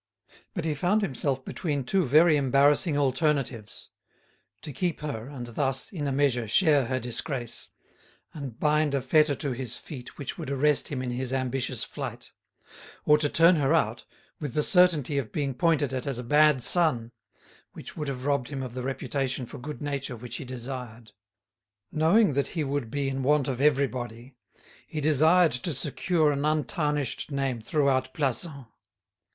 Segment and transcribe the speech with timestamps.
[0.55, 3.89] But he found himself between two very embarrassing alternatives:
[4.63, 7.69] to keep her, and thus, in a measure, share her disgrace,
[8.33, 12.31] and bind a fetter to his feet which would arrest him in his ambitious flight;
[13.05, 14.05] or to turn her out,
[14.39, 17.11] with the certainty of being pointed at as a bad son,
[17.73, 21.11] which would have robbed him of the reputation for good nature which he desired.
[21.91, 24.33] Knowing that he would be in want of everybody,
[24.87, 28.65] he desired to secure an untarnished name throughout Plassans.